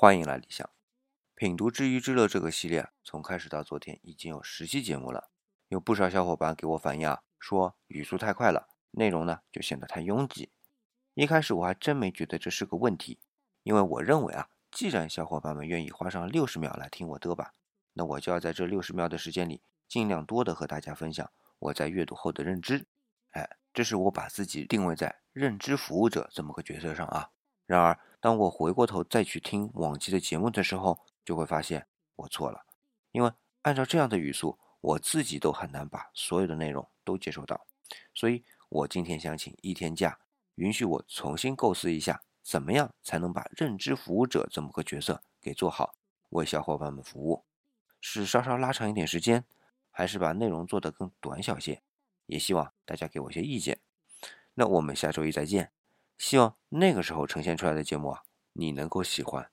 [0.00, 0.70] 欢迎来理想
[1.34, 5.28] 品读知鱼之乐这个系列，从开始到昨天已经有十期节目了。
[5.66, 10.52] 有不少小伙伴给我反映啊，说语速太快了，内容呢就显得太拥挤。
[11.14, 13.18] 一开始我还真没觉得这是个问题，
[13.64, 17.52] 因为我认为啊，既然小伙伴们愿意花上六十秒来听我嘚吧，
[17.94, 21.28] 那我就要在这六十秒的时间里，尽量多的和大家分享
[21.58, 22.86] 我在阅读后的认知。
[23.32, 27.30] 哎，这是我把自己定位在认知服务者这么个角色上啊。
[27.66, 31.86] 然而，当我回过头再去听往期的节目的时候，就会发现
[32.16, 32.64] 我错了，
[33.12, 33.32] 因为
[33.62, 37.66] 按照这样的语速，我自己都很难把所有的内容都接收到。
[38.14, 40.18] 所以，我今天想请一天假，
[40.56, 45.94] 允许我重新构思一下，怎么样才能把认知服务者这么个角色给做好，
[46.30, 47.44] 为小伙伴们服务？
[48.00, 49.44] 是稍稍拉长一点时间，
[49.90, 51.82] 还是把内容做得更短小些？
[52.26, 53.80] 也希望大家给我一些意见。
[54.54, 55.77] 那我们下周一再见。
[56.18, 58.22] 希望那个时候呈现出来的节目啊，
[58.52, 59.50] 你能够喜欢。